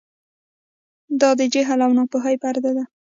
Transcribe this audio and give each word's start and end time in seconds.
دا 1.21 1.29
د 1.39 1.41
جهل 1.53 1.79
او 1.85 1.91
ناپوهۍ 1.97 2.35
پرده 2.43 2.71
ده. 2.77 2.83